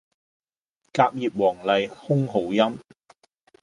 [0.91, 2.79] 隔葉黃鸝空好音